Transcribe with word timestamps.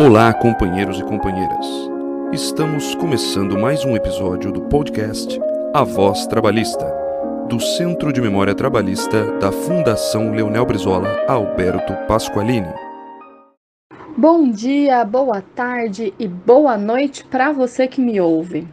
Olá, 0.00 0.32
companheiros 0.32 1.00
e 1.00 1.02
companheiras. 1.02 1.66
Estamos 2.32 2.94
começando 2.94 3.58
mais 3.58 3.84
um 3.84 3.96
episódio 3.96 4.52
do 4.52 4.60
podcast 4.60 5.40
A 5.74 5.82
Voz 5.82 6.24
Trabalhista, 6.28 6.86
do 7.48 7.58
Centro 7.58 8.12
de 8.12 8.20
Memória 8.20 8.54
Trabalhista 8.54 9.24
da 9.40 9.50
Fundação 9.50 10.30
Leonel 10.30 10.64
Brizola 10.64 11.08
Alberto 11.26 11.92
Pasqualini. 12.06 12.72
Bom 14.16 14.48
dia, 14.52 15.04
boa 15.04 15.42
tarde 15.42 16.14
e 16.16 16.28
boa 16.28 16.78
noite 16.78 17.24
para 17.24 17.50
você 17.50 17.88
que 17.88 18.00
me 18.00 18.20
ouve. 18.20 18.68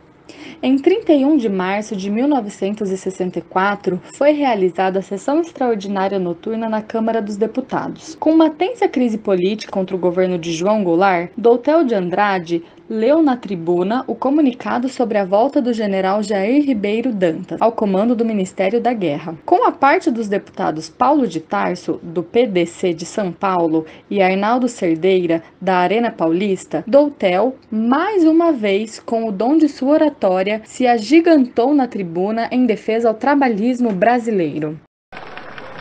Em 0.63 0.77
31 0.77 1.37
de 1.37 1.49
março 1.49 1.95
de 1.95 2.09
1964, 2.09 4.01
foi 4.13 4.31
realizada 4.31 4.99
a 4.99 5.01
sessão 5.01 5.41
extraordinária 5.41 6.17
noturna 6.17 6.69
na 6.69 6.81
Câmara 6.81 7.21
dos 7.21 7.37
Deputados. 7.37 8.15
Com 8.19 8.31
uma 8.31 8.49
tensa 8.49 8.87
crise 8.87 9.17
política 9.17 9.71
contra 9.71 9.95
o 9.95 9.99
governo 9.99 10.37
de 10.39 10.53
João 10.53 10.83
Goulart, 10.83 11.31
Doutel 11.37 11.83
de 11.83 11.93
Andrade 11.93 12.63
leu 12.89 13.21
na 13.21 13.35
tribuna 13.35 14.03
o 14.07 14.15
comunicado 14.15 14.87
sobre 14.87 15.17
a 15.17 15.25
volta 15.25 15.61
do 15.61 15.73
general 15.73 16.21
Jair 16.21 16.63
Ribeiro 16.63 17.11
Dantas 17.11 17.61
ao 17.61 17.71
comando 17.71 18.15
do 18.15 18.23
Ministério 18.23 18.79
da 18.79 18.93
Guerra. 18.93 19.35
Com 19.45 19.65
a 19.65 19.71
parte 19.71 20.11
dos 20.11 20.27
deputados 20.27 20.89
Paulo 20.89 21.27
de 21.27 21.39
Tarso, 21.39 21.99
do 22.03 22.21
PDC 22.23 22.93
de 22.93 23.05
São 23.05 23.31
Paulo, 23.31 23.85
e 24.09 24.21
Arnaldo 24.21 24.67
Cerdeira, 24.67 25.41
da 25.59 25.77
Arena 25.77 26.11
Paulista, 26.11 26.83
Doutel, 26.85 27.55
mais 27.71 28.23
uma 28.23 28.51
vez, 28.51 28.99
com 28.99 29.27
o 29.27 29.31
dom 29.31 29.57
de 29.57 29.67
sua 29.67 29.93
oratória, 29.93 30.61
se 30.63 30.85
agigantou 30.85 31.73
na 31.73 31.87
tribuna 31.87 32.47
em 32.51 32.65
defesa 32.65 33.07
ao 33.07 33.13
trabalhismo 33.13 33.91
brasileiro. 33.91 34.79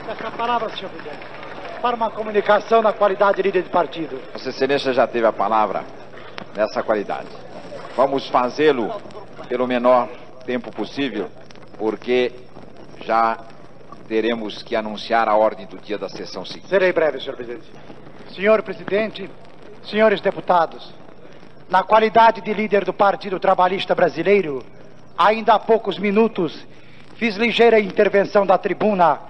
Essa 0.08 0.30
palavra, 0.30 0.70
senhor 0.70 0.90
presidente, 0.90 1.26
para 1.82 1.96
uma 1.96 2.10
comunicação 2.10 2.80
na 2.82 2.92
qualidade 2.92 3.36
de 3.36 3.42
líder 3.42 3.62
de 3.62 3.70
partido. 3.70 4.18
Vossa 4.32 4.48
Excelência 4.48 4.92
já 4.92 5.06
teve 5.06 5.26
a 5.26 5.32
palavra 5.32 5.84
nessa 6.54 6.82
qualidade. 6.82 7.28
Vamos 7.96 8.28
fazê-lo 8.28 9.00
pelo 9.48 9.66
menor 9.66 10.08
tempo 10.46 10.70
possível, 10.70 11.28
porque 11.78 12.32
já 13.04 13.38
teremos 14.08 14.62
que 14.62 14.76
anunciar 14.76 15.28
a 15.28 15.36
ordem 15.36 15.66
do 15.66 15.78
dia 15.78 15.98
da 15.98 16.08
sessão 16.08 16.44
seguinte. 16.44 16.68
Serei 16.68 16.92
breve, 16.92 17.20
senhor 17.20 17.36
presidente. 17.36 17.70
Senhor 18.34 18.62
presidente, 18.62 19.30
senhores 19.84 20.20
deputados, 20.20 20.92
na 21.68 21.82
qualidade 21.82 22.40
de 22.40 22.52
líder 22.52 22.84
do 22.84 22.92
Partido 22.92 23.38
Trabalhista 23.38 23.94
Brasileiro, 23.94 24.62
ainda 25.16 25.54
há 25.54 25.58
poucos 25.58 25.98
minutos 25.98 26.66
fiz 27.16 27.36
ligeira 27.36 27.78
intervenção 27.78 28.44
da 28.44 28.58
tribuna 28.58 29.20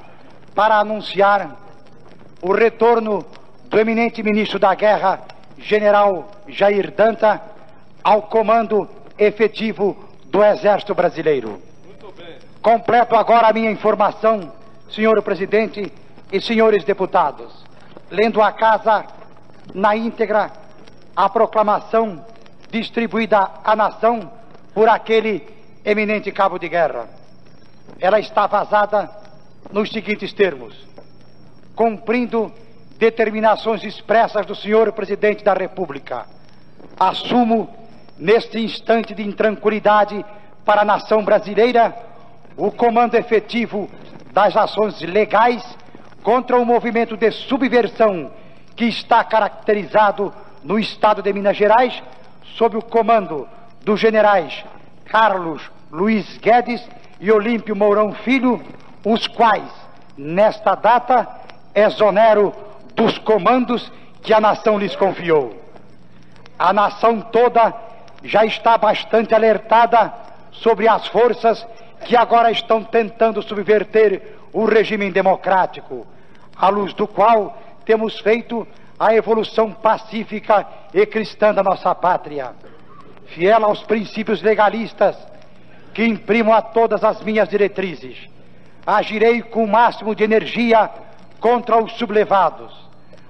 para 0.54 0.78
anunciar 0.78 1.56
o 2.40 2.52
retorno 2.52 3.24
do 3.66 3.78
eminente 3.78 4.22
ministro 4.22 4.58
da 4.58 4.74
Guerra, 4.74 5.22
general 5.58 6.30
Jair 6.48 6.90
Danta, 6.92 7.40
ao 8.02 8.22
comando 8.22 8.88
efetivo 9.18 9.96
do 10.26 10.42
Exército 10.42 10.94
Brasileiro. 10.94 11.60
Completo 12.60 13.14
agora 13.14 13.48
a 13.48 13.52
minha 13.52 13.70
informação, 13.70 14.52
senhor 14.90 15.22
presidente 15.22 15.92
e 16.32 16.40
senhores 16.40 16.84
deputados, 16.84 17.52
lendo 18.10 18.40
a 18.42 18.52
casa 18.52 19.04
na 19.74 19.96
íntegra 19.96 20.50
a 21.14 21.28
proclamação 21.28 22.24
distribuída 22.70 23.50
à 23.62 23.76
nação 23.76 24.30
por 24.74 24.88
aquele 24.88 25.46
eminente 25.84 26.32
cabo 26.32 26.58
de 26.58 26.68
guerra. 26.68 27.08
Ela 28.00 28.18
está 28.18 28.46
vazada 28.46 29.10
nos 29.70 29.90
seguintes 29.90 30.32
termos: 30.32 30.74
cumprindo 31.76 32.52
determinações 33.04 33.84
expressas 33.84 34.46
do 34.46 34.54
senhor 34.54 34.90
presidente 34.92 35.44
da 35.44 35.52
República, 35.52 36.24
assumo 36.98 37.68
neste 38.16 38.58
instante 38.58 39.14
de 39.14 39.22
intranquilidade 39.22 40.24
para 40.64 40.80
a 40.80 40.84
nação 40.86 41.22
brasileira 41.22 41.94
o 42.56 42.70
comando 42.70 43.14
efetivo 43.14 43.90
das 44.32 44.56
ações 44.56 45.02
legais 45.02 45.62
contra 46.22 46.58
o 46.58 46.64
movimento 46.64 47.14
de 47.14 47.30
subversão 47.30 48.30
que 48.74 48.86
está 48.86 49.22
caracterizado 49.22 50.32
no 50.62 50.78
estado 50.78 51.20
de 51.20 51.30
Minas 51.30 51.58
Gerais 51.58 52.02
sob 52.56 52.78
o 52.78 52.82
comando 52.82 53.46
dos 53.82 54.00
generais 54.00 54.64
Carlos 55.04 55.70
Luiz 55.92 56.38
Guedes 56.38 56.82
e 57.20 57.30
Olímpio 57.30 57.76
Mourão 57.76 58.14
Filho, 58.14 58.62
os 59.04 59.26
quais, 59.26 59.70
nesta 60.16 60.74
data, 60.74 61.28
exonero 61.74 62.63
dos 62.94 63.18
comandos 63.18 63.90
que 64.22 64.32
a 64.32 64.40
nação 64.40 64.78
lhes 64.78 64.96
confiou. 64.96 65.54
A 66.58 66.72
nação 66.72 67.20
toda 67.20 67.74
já 68.22 68.44
está 68.44 68.78
bastante 68.78 69.34
alertada 69.34 70.12
sobre 70.52 70.88
as 70.88 71.06
forças 71.08 71.66
que 72.04 72.16
agora 72.16 72.50
estão 72.50 72.82
tentando 72.82 73.42
subverter 73.42 74.38
o 74.52 74.64
regime 74.64 75.10
democrático, 75.10 76.06
à 76.56 76.68
luz 76.68 76.94
do 76.94 77.06
qual 77.06 77.58
temos 77.84 78.18
feito 78.20 78.66
a 78.98 79.14
evolução 79.14 79.72
pacífica 79.72 80.66
e 80.92 81.04
cristã 81.04 81.52
da 81.52 81.62
nossa 81.62 81.94
pátria. 81.94 82.52
Fiel 83.26 83.64
aos 83.64 83.82
princípios 83.82 84.40
legalistas 84.40 85.16
que 85.92 86.04
imprimo 86.04 86.52
a 86.52 86.62
todas 86.62 87.02
as 87.04 87.20
minhas 87.22 87.48
diretrizes, 87.48 88.28
agirei 88.86 89.42
com 89.42 89.64
o 89.64 89.68
máximo 89.68 90.14
de 90.14 90.24
energia 90.24 90.90
contra 91.40 91.82
os 91.82 91.92
sublevados, 91.92 92.83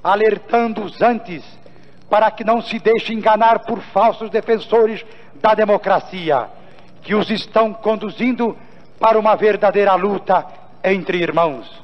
alertando-os 0.05 1.01
antes 1.01 1.43
para 2.11 2.31
que 2.31 2.45
não 2.45 2.61
se 2.61 2.79
deixe 2.79 3.15
enganar 3.15 3.61
por 3.61 3.81
falsos 3.81 4.29
defensores 4.29 5.05
da 5.37 5.55
democracia, 5.55 6.47
que 7.03 7.15
os 7.15 7.31
estão 7.31 7.73
conduzindo 7.73 8.57
para 9.01 9.19
uma 9.19 9.35
verdadeira 9.35 9.95
luta 9.95 10.47
entre 10.85 11.19
irmãos. 11.19 11.83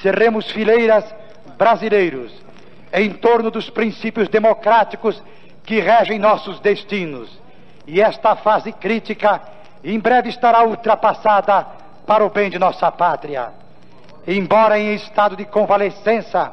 Cerremos 0.00 0.50
fileiras 0.50 1.04
brasileiros 1.58 2.32
em 2.92 3.10
torno 3.10 3.50
dos 3.50 3.70
princípios 3.70 4.28
democráticos 4.28 5.22
que 5.64 5.78
regem 5.78 6.18
nossos 6.18 6.58
destinos. 6.60 7.30
E 7.86 8.00
esta 8.00 8.34
fase 8.34 8.72
crítica 8.72 9.40
em 9.84 9.98
breve 9.98 10.28
estará 10.28 10.64
ultrapassada 10.64 11.66
para 12.06 12.24
o 12.24 12.30
bem 12.30 12.50
de 12.50 12.58
nossa 12.58 12.90
pátria. 12.90 13.50
Embora 14.26 14.78
em 14.78 14.94
estado 14.94 15.36
de 15.36 15.44
convalescença, 15.44 16.52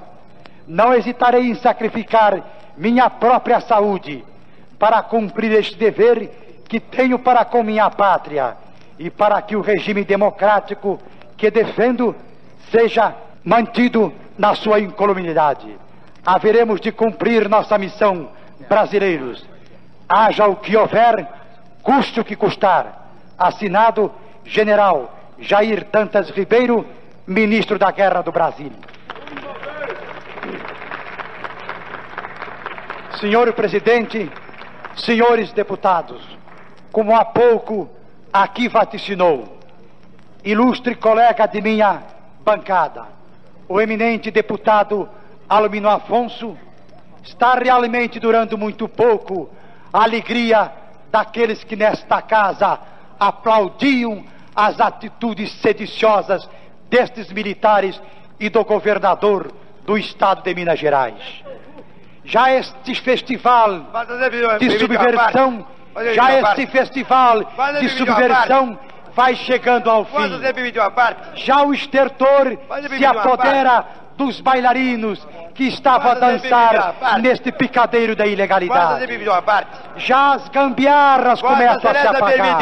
não 0.69 0.93
hesitarei 0.93 1.49
em 1.49 1.55
sacrificar 1.55 2.43
minha 2.77 3.09
própria 3.09 3.59
saúde 3.59 4.23
para 4.77 5.01
cumprir 5.01 5.51
este 5.51 5.75
dever 5.75 6.61
que 6.69 6.79
tenho 6.79 7.17
para 7.17 7.43
com 7.43 7.63
minha 7.63 7.89
pátria 7.89 8.55
e 8.99 9.09
para 9.09 9.41
que 9.41 9.55
o 9.55 9.61
regime 9.61 10.03
democrático 10.03 10.99
que 11.35 11.49
defendo 11.49 12.15
seja 12.69 13.15
mantido 13.43 14.13
na 14.37 14.53
sua 14.53 14.79
incolumidade. 14.79 15.75
Haveremos 16.23 16.79
de 16.79 16.91
cumprir 16.91 17.49
nossa 17.49 17.75
missão, 17.79 18.29
brasileiros. 18.69 19.43
Haja 20.07 20.45
o 20.45 20.55
que 20.55 20.77
houver, 20.77 21.27
custe 21.81 22.19
o 22.19 22.25
que 22.25 22.35
custar. 22.35 23.09
Assinado 23.37 24.11
General 24.45 25.15
Jair 25.39 25.87
Dantas 25.91 26.29
Ribeiro, 26.29 26.85
Ministro 27.25 27.79
da 27.79 27.89
Guerra 27.89 28.21
do 28.21 28.31
Brasil. 28.31 28.71
Senhor 33.17 33.51
Presidente, 33.53 34.29
senhores 34.95 35.51
deputados, 35.51 36.21
como 36.91 37.15
há 37.15 37.25
pouco 37.25 37.89
aqui 38.31 38.69
vaticinou, 38.69 39.57
ilustre 40.43 40.95
colega 40.95 41.47
de 41.47 41.59
minha 41.59 42.03
bancada, 42.41 43.07
o 43.67 43.81
eminente 43.81 44.29
deputado 44.29 45.09
Almino 45.49 45.89
Afonso, 45.89 46.55
está 47.23 47.55
realmente 47.55 48.19
durando 48.19 48.57
muito 48.57 48.87
pouco 48.87 49.49
a 49.91 50.03
alegria 50.03 50.71
daqueles 51.11 51.63
que 51.63 51.75
nesta 51.75 52.21
casa 52.21 52.79
aplaudiam 53.19 54.23
as 54.55 54.79
atitudes 54.79 55.51
sediciosas 55.61 56.47
destes 56.89 57.31
militares 57.31 57.99
e 58.39 58.49
do 58.49 58.63
governador 58.63 59.51
do 59.83 59.97
estado 59.97 60.43
de 60.43 60.53
Minas 60.53 60.79
Gerais. 60.79 61.43
Já 62.29 62.51
este 62.51 62.93
festival 62.95 63.81
de 64.59 64.77
subversão, 64.79 65.65
já 66.13 66.31
este 66.33 66.67
festival 66.67 67.43
de 67.79 67.89
subversão 67.89 68.79
vai 69.15 69.35
chegando 69.35 69.89
ao 69.89 70.05
fim. 70.05 70.13
Já 71.35 71.63
o 71.63 71.73
estertor 71.73 72.57
se 72.97 73.05
apodera 73.05 73.85
dos 74.15 74.39
bailarinos 74.41 75.27
que 75.55 75.63
estavam 75.67 76.11
a 76.11 76.13
dançar 76.15 76.93
neste 77.21 77.51
picadeiro 77.51 78.15
da 78.15 78.27
ilegalidade. 78.27 79.07
Já 79.97 80.33
as 80.33 80.47
gambiarras 80.49 81.41
começam 81.41 81.91
a 81.91 81.95
se 81.95 82.07
apagar. 82.07 82.59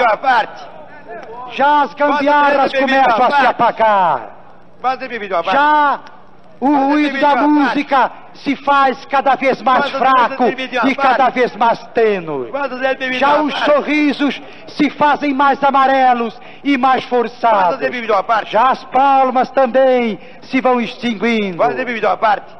Já 1.51 1.81
as 1.83 1.93
gambiarras 1.93 2.71
começam 2.73 3.25
a 3.25 3.31
se 3.31 3.45
apagar. 3.45 4.21
Já 5.51 5.99
o 6.59 6.75
ruído 6.89 7.19
da 7.19 7.35
música 7.35 8.11
se 8.43 8.55
faz 8.55 9.05
cada 9.05 9.35
vez 9.35 9.61
mais 9.61 9.89
fraco 9.91 10.45
e 10.85 10.95
cada 10.95 11.29
vez 11.29 11.55
mais 11.55 11.79
tênue. 11.87 12.51
Já 13.13 13.41
os 13.41 13.53
sorrisos 13.59 14.41
se 14.67 14.89
fazem 14.89 15.33
mais 15.33 15.63
amarelos 15.63 16.39
e 16.63 16.77
mais 16.77 17.03
forçados. 17.05 17.79
Já 18.47 18.69
as 18.69 18.83
palmas 18.85 19.49
também 19.51 20.19
se 20.41 20.61
vão 20.61 20.79
extinguindo. 20.79 21.57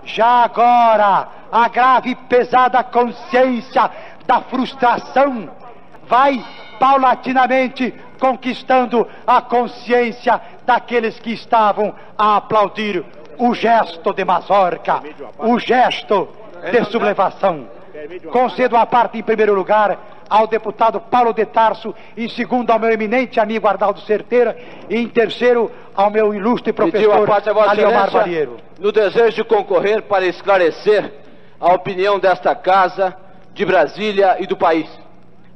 Já 0.03 0.44
agora, 0.44 1.27
a 1.51 1.68
grave 1.68 2.12
e 2.12 2.15
pesada 2.15 2.83
consciência 2.83 3.89
da 4.25 4.41
frustração 4.41 5.50
vai 6.07 6.44
paulatinamente 6.80 7.94
conquistando 8.19 9.07
a 9.25 9.41
consciência 9.41 10.41
daqueles 10.65 11.19
que 11.19 11.31
estavam 11.31 11.94
a 12.18 12.38
aplaudir 12.38 13.03
o 13.37 13.53
gesto 13.53 14.13
de 14.13 14.25
mazorca, 14.25 15.01
o 15.39 15.59
gesto 15.59 16.29
de 16.71 16.83
sublevação. 16.85 17.67
Concedo 18.31 18.75
a 18.75 18.85
parte 18.85 19.17
em 19.17 19.23
primeiro 19.23 19.53
lugar 19.53 19.97
ao 20.29 20.45
deputado 20.45 20.99
Paulo 20.99 21.33
de 21.33 21.45
Tarso, 21.45 21.95
em 22.15 22.27
segundo 22.29 22.69
ao 22.71 22.79
meu 22.79 22.91
eminente 22.91 23.39
amigo 23.39 23.67
Arnaldo 23.67 24.01
Certeira 24.01 24.57
e 24.89 24.97
em 24.97 25.07
terceiro 25.07 25.71
ao 25.95 26.09
meu 26.09 26.33
ilustre 26.33 26.73
professor 26.73 27.27
Aliomar 27.67 28.11
Barreiro. 28.11 28.57
no 28.77 28.91
desejo 28.91 29.37
de 29.37 29.43
concorrer 29.43 30.03
para 30.03 30.25
esclarecer 30.25 31.11
a 31.59 31.73
opinião 31.73 32.19
desta 32.19 32.53
casa, 32.53 33.15
de 33.53 33.65
Brasília 33.65 34.37
e 34.39 34.45
do 34.45 34.55
país. 34.55 34.87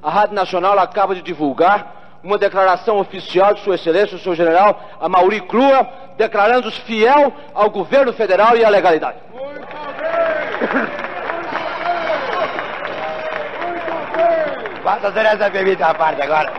A 0.01 0.09
Rádio 0.09 0.33
Nacional 0.33 0.79
acaba 0.79 1.13
de 1.13 1.21
divulgar 1.21 2.19
uma 2.23 2.37
declaração 2.37 2.99
oficial 2.99 3.53
de 3.53 3.61
Sua 3.61 3.75
Excelência, 3.75 4.15
o 4.15 4.19
senhor 4.19 4.35
general 4.35 4.79
Amauri 4.99 5.41
Crua, 5.41 5.87
declarando-se 6.17 6.79
fiel 6.81 7.33
ao 7.53 7.69
governo 7.69 8.13
federal 8.13 8.55
e 8.57 8.63
à 8.63 8.69
legalidade. 8.69 9.17
Vossa 14.83 15.07
Excelência 15.09 15.51
permite 15.51 15.81
uma 15.83 15.93
parte 15.93 16.21
agora. 16.21 16.51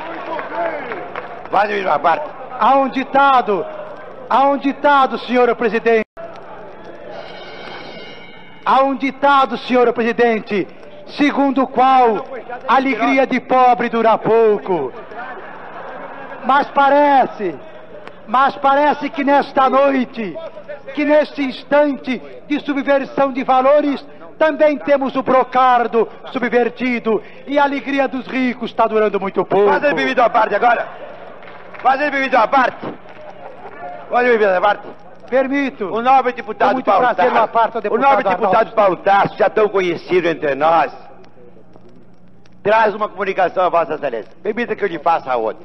Permite 1.51 1.87
uma 1.87 1.99
parte. 1.99 2.31
Há 2.59 2.77
um 2.77 2.89
ditado, 2.89 3.67
há 4.31 4.43
um 4.45 4.57
ditado, 4.57 5.19
senhor 5.19 5.55
presidente. 5.57 6.07
Há 8.65 8.83
um 8.85 8.95
ditado, 8.95 9.59
senhor 9.59 9.93
presidente, 9.93 10.69
segundo 11.09 11.65
o 11.65 11.67
qual 11.67 12.25
a 12.69 12.77
alegria 12.77 13.27
de 13.27 13.41
pobre 13.41 13.89
dura 13.89 14.17
pouco. 14.17 14.93
Mas 16.45 16.69
parece, 16.69 17.57
mas 18.27 18.57
parece 18.57 19.11
que 19.11 19.25
nesta 19.25 19.69
noite, 19.69 20.37
que 20.95 21.05
neste 21.05 21.43
instante 21.43 22.21
de 22.47 22.61
subversão 22.61 23.33
de 23.33 23.45
valores, 23.45 24.05
também 24.39 24.77
temos 24.79 25.15
o 25.15 25.23
brocardo 25.23 26.09
subvertido 26.33 27.23
e 27.47 27.59
a 27.59 27.65
alegria 27.65 28.09
dos 28.09 28.27
ricos 28.27 28.71
está 28.71 28.87
durando 28.87 29.21
muito 29.21 29.45
pouco. 29.45 29.71
Excelência 29.71 29.95
permite 29.95 30.21
uma 30.21 30.31
parte 30.31 30.55
agora. 30.55 30.89
Excelência 31.79 32.11
permite 32.11 32.37
uma 32.37 32.49
parte. 32.49 32.87
Excelência 32.87 34.39
permite 34.39 34.47
uma 34.47 34.61
parte. 34.61 34.89
Permito. 35.31 35.87
O 35.87 36.03
nobre 36.03 36.33
deputado 36.33 36.75
muito 36.75 36.85
Paulo 36.85 37.01
prazer, 37.01 37.25
Tarso, 37.25 37.39
uma 37.39 37.49
parte 37.49 37.79
o 37.79 37.81
deputado 37.81 38.11
nobre 38.11 38.25
deputado 38.25 38.55
Arnaldo. 38.55 38.73
Paulo 38.75 38.97
Tarso, 38.97 39.39
já 39.39 39.49
tão 39.49 39.69
conhecido 39.69 40.29
entre 40.29 40.55
nós, 40.55 40.93
traz 42.63 42.95
uma 42.95 43.09
comunicação 43.09 43.65
a 43.65 43.69
Vossa 43.69 43.95
Excelência. 43.95 44.31
Permita 44.43 44.77
que 44.77 44.85
eu 44.85 44.89
lhe 44.89 44.99
faça 44.99 45.33
a 45.33 45.37
outra. 45.37 45.65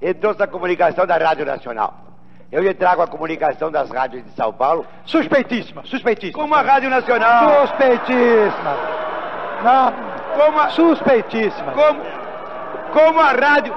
Ele 0.00 0.14
trouxe 0.14 0.42
a 0.42 0.46
comunicação 0.46 1.06
da 1.06 1.16
Rádio 1.16 1.44
Nacional. 1.44 1.94
Eu 2.50 2.62
lhe 2.62 2.74
trago 2.74 3.00
a 3.02 3.06
comunicação 3.06 3.70
das 3.70 3.90
rádios 3.90 4.24
de 4.24 4.30
São 4.32 4.52
Paulo. 4.52 4.84
Suspeitíssima, 5.04 5.82
suspeitíssima. 5.84 6.42
Como 6.42 6.54
a 6.54 6.62
Rádio 6.62 6.90
Nacional. 6.90 7.68
Suspeitíssima. 7.68 8.76
Não. 9.62 9.92
Como 10.36 10.60
a, 10.60 10.68
Suspeitíssima. 10.70 11.72
como, 11.72 12.00
como 12.92 13.20
a 13.20 13.32
Rádio. 13.32 13.74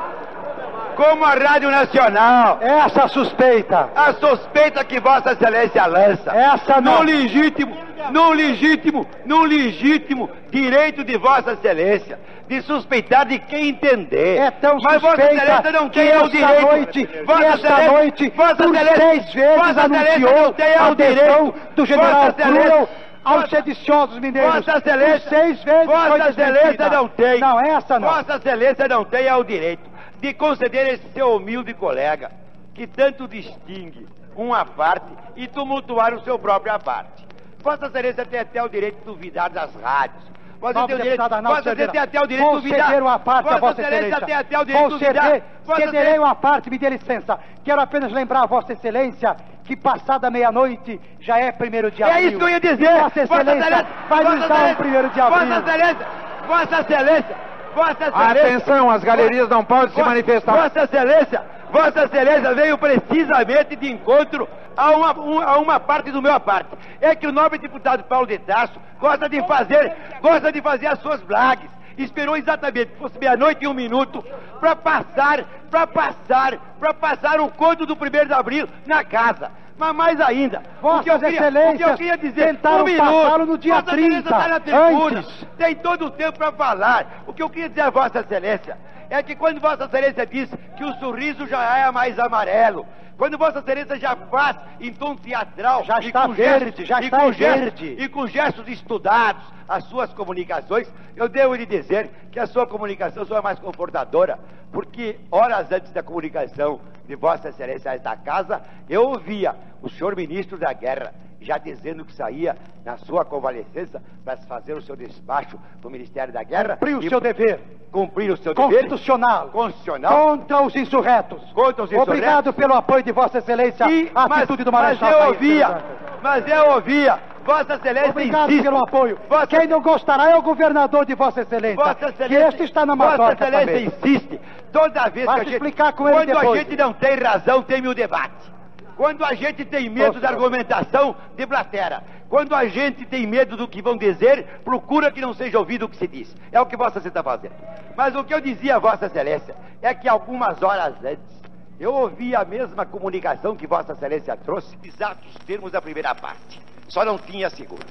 Como 0.95 1.23
a 1.23 1.33
Rádio 1.35 1.69
Nacional. 1.69 2.59
Essa 2.61 3.07
suspeita. 3.07 3.89
A 3.95 4.13
suspeita 4.13 4.83
que 4.83 4.99
Vossa 4.99 5.33
Excelência 5.33 5.85
lança. 5.85 6.31
Essa 6.31 6.81
não. 6.81 6.99
no 6.99 7.03
legítimo, 7.03 7.75
no 8.11 8.31
legítimo, 8.31 9.05
no 9.25 9.43
legítimo 9.43 10.29
direito 10.49 11.03
de 11.03 11.17
Vossa 11.17 11.53
Excelência 11.53 12.19
de 12.47 12.61
suspeitar 12.61 13.25
de 13.25 13.39
quem 13.39 13.69
entender. 13.69 14.37
É 14.37 14.51
tão 14.51 14.77
Mas 14.83 15.01
Vossa 15.01 15.21
Excelência 15.23 15.71
não 15.71 15.89
tem 15.89 16.17
o 16.17 16.27
direito. 16.29 16.61
noite, 16.61 17.05
Vossa 17.25 17.43
Excelência- 17.47 17.91
noite, 17.91 18.29
Vossa 18.35 18.51
Excelência- 18.63 18.95
seis 18.95 19.33
vezes 19.33 19.57
Vossa 19.57 19.69
Excelência 19.85 20.19
não 20.19 20.53
tem 20.53 20.81
o 20.81 20.95
direito. 20.95 21.53
do 21.75 21.85
general 21.85 22.33
Cruel 22.33 22.89
aos 23.23 23.49
sediciosos 23.49 24.19
mineiros. 24.19 24.53
Vossa 24.65 24.77
Excelência, 24.77 25.29
seis 25.29 25.63
vezes 25.63 25.85
Vossa. 25.85 26.29
Excelência 26.29 26.89
não 26.89 27.07
tem. 27.07 27.39
Não, 27.39 27.59
essa 27.61 27.99
não. 27.99 28.09
Vossa 28.09 28.35
Excelência 28.35 28.87
não 28.87 29.05
tem 29.05 29.25
é 29.25 29.35
o 29.35 29.43
direito 29.43 29.89
de 30.19 30.33
conceder 30.33 30.93
esse 30.93 31.09
seu 31.13 31.35
humilde 31.35 31.73
colega, 31.73 32.31
que 32.75 32.85
tanto 32.85 33.27
distingue 33.27 34.05
uma 34.35 34.65
parte 34.65 35.05
e 35.35 35.47
tumultuar 35.47 36.13
o 36.13 36.21
seu 36.23 36.37
próprio 36.37 36.77
parte. 36.79 37.22
Vossa 37.63 37.85
Excelência 37.85 38.25
tem 38.25 38.39
até 38.39 38.61
o 38.63 38.67
direito 38.69 38.99
de 38.99 39.05
duvidar 39.05 39.49
das 39.49 39.73
rádios. 39.75 40.23
Vossa 40.59 40.79
o 40.79 40.87
Vossa 40.87 40.93
Excelência 40.93 41.87
tem 41.91 41.99
até 42.01 42.21
o 42.21 42.25
direito 42.27 42.47
de 42.49 42.55
duvidar. 42.55 42.79
conceder 42.79 43.01
uma 43.03 43.19
parte 43.19 43.47
a 43.47 43.51
Vossa 43.51 43.59
Vossa 43.61 43.81
Excelência 43.81 43.97
Excelência. 44.07 44.25
tem 44.25 44.35
até 44.35 44.59
o 44.59 44.65
direito 44.65 44.83
de 44.85 44.89
duvidar. 44.99 45.23
Vossa 45.65 45.81
cederei 45.81 45.99
Excelência- 46.01 46.21
uma 46.21 46.35
parte, 46.35 46.69
me 46.69 46.77
dê 46.77 46.89
licença. 46.89 47.39
Quero 47.65 47.81
apenas 47.81 48.11
lembrar 48.11 48.43
a 48.43 48.45
Vossa 48.45 48.73
Excelência 48.73 49.35
que 49.65 49.75
passada 49.75 50.29
meia-noite 50.29 50.99
já 51.19 51.37
é 51.39 51.51
primeiro 51.51 51.89
de 51.91 52.01
É 52.03 52.05
abril. 52.11 52.27
isso 52.29 52.37
que 52.37 52.43
eu 52.43 52.49
ia 52.49 52.59
dizer. 52.59 52.83
E 52.95 53.01
Vossa 53.01 53.21
Excelência 53.21 53.85
vai 54.09 54.23
Vossa 54.23 54.37
nos 54.37 54.47
dar 54.47 54.53
um 54.53 54.57
Excelência- 54.57 54.75
primeiro 54.75 55.09
de 55.09 55.21
abril. 55.21 55.39
Vossa 55.47 55.59
Excelência, 55.59 56.07
Vossa 56.47 56.79
Excelência, 56.81 57.35
Vossa 57.75 57.91
Excelência. 58.07 58.41
Atenção, 58.43 58.89
as 58.89 59.03
galerias 59.03 59.49
não 59.49 59.63
podem 59.65 59.89
se 59.89 59.95
Vossa- 59.95 60.09
manifestar. 60.09 60.51
Vossa 60.53 60.83
Excelência, 60.83 61.41
Vossa 61.71 62.03
Excelência 62.05 62.53
veio 62.53 62.77
precisamente 62.77 63.75
de 63.75 63.91
encontro 63.91 64.47
a 64.77 64.91
uma, 64.91 65.19
um- 65.19 65.39
a 65.41 65.57
uma 65.57 65.79
parte 65.79 66.11
do 66.11 66.21
meu 66.21 66.39
parte. 66.39 66.69
É 67.01 67.15
que 67.15 67.27
o 67.27 67.31
nobre 67.31 67.57
deputado 67.59 68.03
Paulo 68.03 68.27
de 68.27 68.37
Tarso 68.39 68.79
gosta 68.99 69.27
de 69.29 69.41
fazer, 69.47 69.93
gosta 70.21 70.51
de 70.51 70.61
fazer 70.61 70.87
as 70.87 70.99
suas 70.99 71.21
blagues. 71.21 71.69
Esperou 71.97 72.35
exatamente 72.35 72.91
que 72.93 72.97
fosse 72.97 73.19
meia-noite 73.19 73.63
e 73.63 73.67
um 73.67 73.73
minuto 73.73 74.23
para 74.59 74.75
passar, 74.75 75.43
para 75.69 75.85
passar, 75.85 76.57
para 76.79 76.93
passar 76.93 77.39
o 77.39 77.49
conto 77.49 77.85
do 77.85 77.95
primeiro 77.95 78.27
de 78.27 78.33
abril 78.33 78.67
na 78.87 79.03
casa. 79.03 79.51
Mas 79.77 79.93
mais 79.95 80.21
ainda, 80.21 80.61
o 80.81 81.03
que 81.03 81.09
eu 81.09 81.19
queria, 81.19 81.39
o 81.73 81.77
que 81.77 81.83
eu 81.83 81.95
queria 81.97 82.17
dizer, 82.17 82.59
um 82.81 82.83
minuto, 82.83 83.03
passá-lo 83.23 83.45
no 83.45 83.57
dia 83.57 83.73
Vossa 83.75 83.91
Excelência 83.95 84.21
30, 84.23 84.29
está 84.29 84.47
na 84.47 84.59
tribuna, 84.59 85.19
antes. 85.19 85.47
tem 85.57 85.75
todo 85.75 86.05
o 86.05 86.09
tempo 86.11 86.37
para 86.37 86.51
falar. 86.51 87.23
O 87.27 87.33
que 87.33 87.41
eu 87.43 87.49
queria 87.49 87.69
dizer 87.69 87.81
a 87.81 87.89
Vossa 87.89 88.19
Excelência 88.19 88.77
é 89.15 89.23
que 89.23 89.35
quando 89.35 89.59
Vossa 89.61 89.85
Excelência 89.85 90.25
diz 90.25 90.49
que 90.77 90.83
o 90.83 90.93
sorriso 90.95 91.45
já 91.47 91.77
é 91.77 91.91
mais 91.91 92.17
amarelo, 92.19 92.85
quando 93.17 93.37
Vossa 93.37 93.59
Excelência 93.59 93.99
já 93.99 94.15
faz 94.15 94.57
em 94.79 94.91
tom 94.91 95.15
teatral, 95.15 95.83
Já 95.85 95.99
está 95.99 96.27
com 96.27 96.33
verde, 96.33 96.65
gestos- 96.65 96.87
já 96.87 96.99
e 97.01 97.05
está 97.05 97.19
com 97.19 97.29
em 97.29 97.33
gestos- 97.33 97.79
verde. 97.81 98.03
e 98.03 98.09
com 98.09 98.27
gestos 98.27 98.67
estudados 98.67 99.43
as 99.69 99.83
suas 99.85 100.11
comunicações, 100.13 100.91
eu 101.15 101.29
devo 101.29 101.53
lhe 101.55 101.65
dizer 101.65 102.09
que 102.31 102.39
a 102.39 102.47
sua 102.47 102.65
comunicação 102.67 103.23
só 103.25 103.37
é 103.37 103.41
mais 103.41 103.59
confortadora, 103.59 104.39
porque 104.71 105.19
horas 105.31 105.71
antes 105.71 105.91
da 105.91 106.01
comunicação 106.03 106.81
de 107.07 107.15
Vossa 107.15 107.49
Excelência 107.49 107.91
a 107.91 107.95
esta 107.95 108.15
casa, 108.17 108.61
eu 108.89 109.03
ouvia 109.03 109.55
o 109.81 109.89
senhor 109.89 110.15
ministro 110.15 110.57
da 110.57 110.73
Guerra 110.73 111.13
já 111.43 111.57
dizendo 111.57 112.03
que 112.05 112.13
saía 112.13 112.55
na 112.85 112.97
sua 112.97 113.23
convalescença 113.25 114.01
para 114.23 114.37
fazer 114.37 114.73
o 114.73 114.81
seu 114.81 114.95
despacho 114.95 115.59
no 115.83 115.89
Ministério 115.89 116.33
da 116.33 116.43
Guerra. 116.43 116.77
Cumprir 116.77 116.97
o 116.97 117.09
seu 117.09 117.19
dever. 117.19 117.59
Cumprir 117.91 118.31
o 118.31 118.37
seu 118.37 118.53
dever. 118.53 118.69
Constitucional. 118.71 119.49
Constitucional. 119.49 120.13
Contra 120.37 120.61
os 120.61 120.75
insurretos. 120.75 121.41
Contra 121.53 121.83
os 121.83 121.91
insurretos. 121.91 122.07
Obrigado 122.13 122.53
pelo 122.53 122.73
apoio 122.73 123.03
de 123.03 123.11
Vossa 123.11 123.37
Excelência 123.37 123.89
E- 123.89 124.11
à 124.15 124.27
mas, 124.27 124.39
atitude 124.39 124.63
do 124.63 124.71
mas 124.71 124.99
Marechal 124.99 125.11
eu 125.11 125.17
Caí, 125.19 125.27
ouvia, 125.27 125.83
mas 126.21 126.47
eu 126.47 126.69
ouvia, 126.71 127.19
Vossa 127.45 127.73
Excelência 127.75 128.09
Obrigado 128.09 128.49
insiste. 128.49 128.63
pelo 128.63 128.77
apoio. 128.77 129.19
Vossa, 129.29 129.47
Quem 129.47 129.67
não 129.67 129.81
gostará 129.81 130.29
é 130.31 130.35
o 130.35 130.41
governador 130.41 131.05
de 131.05 131.13
Vossa 131.13 131.41
Excelência. 131.41 131.75
Vossa 131.75 131.95
que 131.95 132.05
Excelência, 132.05 132.47
este 132.47 132.63
está 132.63 132.85
na 132.85 132.95
Vossa 132.95 133.33
Excelência 133.33 133.59
também. 133.67 133.85
insiste. 133.85 134.41
Toda 134.71 135.09
vez 135.09 135.25
Vai 135.25 135.35
que 135.35 135.41
a 135.41 135.43
gente, 135.43 135.53
explicar 135.53 135.93
com 135.93 136.07
ele 136.07 136.17
quando 136.17 136.29
a 136.37 136.39
depois. 136.41 136.59
gente 136.61 136.75
não 136.77 136.93
tem 136.93 137.15
razão, 137.19 137.61
tem 137.61 137.85
o 137.85 137.93
debate. 137.93 138.51
Quando 138.95 139.23
a 139.25 139.33
gente 139.33 139.65
tem 139.65 139.89
medo 139.89 140.19
da 140.19 140.29
argumentação, 140.29 141.15
deblatera. 141.35 142.03
Quando 142.29 142.55
a 142.55 142.65
gente 142.65 143.05
tem 143.05 143.27
medo 143.27 143.57
do 143.57 143.67
que 143.67 143.81
vão 143.81 143.97
dizer, 143.97 144.61
procura 144.63 145.11
que 145.11 145.21
não 145.21 145.33
seja 145.33 145.59
ouvido 145.59 145.85
o 145.85 145.89
que 145.89 145.97
se 145.97 146.07
diz. 146.07 146.35
É 146.51 146.59
o 146.59 146.65
que 146.65 146.77
Vossa 146.77 146.99
Excelência 146.99 147.09
está 147.09 147.23
fazendo. 147.23 147.53
Mas 147.95 148.15
o 148.15 148.23
que 148.23 148.33
eu 148.33 148.41
dizia 148.41 148.75
a 148.75 148.79
Vossa 148.79 149.05
Excelência 149.05 149.55
é 149.81 149.93
que 149.93 150.07
algumas 150.07 150.61
horas 150.61 150.95
antes, 151.03 151.43
eu 151.79 151.93
ouvi 151.93 152.35
a 152.35 152.45
mesma 152.45 152.85
comunicação 152.85 153.55
que 153.55 153.67
Vossa 153.67 153.93
Excelência 153.93 154.37
trouxe, 154.37 154.77
exatos 154.83 155.35
termos 155.45 155.71
da 155.71 155.81
primeira 155.81 156.13
parte. 156.15 156.61
Só 156.87 157.03
não 157.03 157.17
tinha 157.17 157.47
a 157.47 157.49
segunda. 157.49 157.85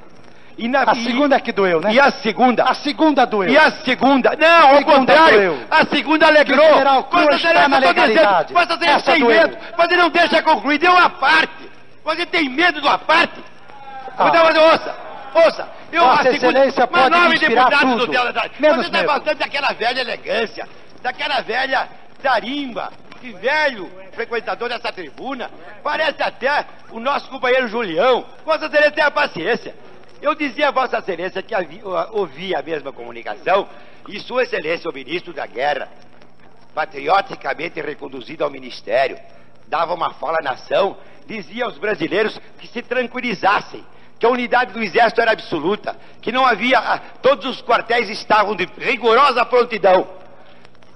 E 0.58 0.68
na, 0.68 0.82
A 0.82 0.94
segunda 0.94 1.36
é 1.36 1.40
que 1.40 1.50
doeu, 1.52 1.80
né? 1.80 1.92
E 1.94 1.98
a 2.00 2.10
segunda? 2.10 2.64
A 2.64 2.74
segunda 2.74 3.24
doeu. 3.24 3.48
E 3.48 3.56
a 3.56 3.70
segunda? 3.70 4.36
Não, 4.38 4.68
ao 4.70 4.76
segunda 4.78 4.96
contrário. 4.98 5.36
doeu. 5.36 5.58
A 5.70 5.86
segunda 5.86 6.26
alegrou. 6.26 6.64
General 6.72 7.04
Cruz 7.04 7.24
Vossa 7.24 7.36
está 7.36 7.68
na 7.68 7.80
dizendo, 7.80 7.86
legalidade. 7.86 8.52
Vossa 8.52 8.72
Excelência 8.74 8.96
Essa 8.96 9.12
tem 9.12 9.20
doeu. 9.20 9.40
medo. 9.40 9.58
Você 9.76 9.96
não 9.96 10.10
deixa 10.10 10.42
concluir. 10.42 10.78
Deu 10.78 10.92
uma 10.92 11.08
parte. 11.10 11.70
Você 12.04 12.26
tem 12.26 12.48
medo 12.48 12.80
de 12.80 12.86
uma 12.86 12.98
parte? 12.98 13.40
Ah. 14.18 14.28
Então, 14.28 14.44
ouça. 14.70 14.94
Ouça, 15.34 15.68
eu 15.90 16.02
Vossa 16.04 16.28
asseguro- 16.28 16.50
Excelência 16.50 16.88
mas 16.92 17.02
pode 17.02 17.16
nove 17.22 17.38
deputados 17.38 17.80
tudo, 17.80 18.06
do 18.06 18.12
Teatro- 18.12 18.50
menos 18.60 18.76
Você 18.76 18.86
está 18.86 18.98
medo. 18.98 19.06
falando 19.08 19.38
daquela 19.38 19.72
velha 19.72 20.00
elegância, 20.02 20.68
daquela 21.02 21.40
velha 21.40 21.88
tarimba, 22.22 22.92
que 23.18 23.32
velho 23.32 23.90
frequentador 24.12 24.68
dessa 24.68 24.92
tribuna. 24.92 25.50
Parece 25.82 26.22
até 26.22 26.66
o 26.90 27.00
nosso 27.00 27.30
companheiro 27.30 27.66
Julião. 27.66 28.26
Vossa 28.44 28.66
Excelência 28.66 28.90
tenha 28.92 29.10
paciência. 29.10 29.74
Eu 30.22 30.36
dizia 30.36 30.68
a 30.68 30.70
Vossa 30.70 30.98
Excelência 30.98 31.42
que 31.42 31.52
havia, 31.52 31.84
ouvia 32.12 32.60
a 32.60 32.62
mesma 32.62 32.92
comunicação 32.92 33.68
e 34.08 34.20
Sua 34.20 34.44
Excelência, 34.44 34.88
o 34.88 34.94
ministro 34.94 35.32
da 35.32 35.44
Guerra, 35.44 35.88
patrioticamente 36.72 37.80
reconduzido 37.80 38.44
ao 38.44 38.50
ministério, 38.50 39.18
dava 39.66 39.92
uma 39.92 40.14
fala 40.14 40.38
à 40.38 40.44
nação, 40.44 40.96
dizia 41.26 41.64
aos 41.64 41.76
brasileiros 41.76 42.40
que 42.60 42.68
se 42.68 42.80
tranquilizassem, 42.82 43.84
que 44.16 44.24
a 44.24 44.28
unidade 44.28 44.72
do 44.72 44.80
exército 44.80 45.20
era 45.20 45.32
absoluta, 45.32 45.96
que 46.20 46.30
não 46.30 46.46
havia, 46.46 46.78
ah, 46.78 47.00
todos 47.20 47.44
os 47.44 47.60
quartéis 47.60 48.08
estavam 48.08 48.54
de 48.54 48.68
rigorosa 48.78 49.44
prontidão. 49.44 50.08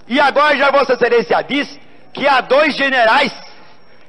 E 0.06 0.20
agora 0.20 0.56
já 0.56 0.70
Vossa 0.70 0.92
Excelência 0.92 1.42
diz 1.42 1.80
que 2.12 2.28
há 2.28 2.40
dois 2.40 2.76
generais 2.76 3.32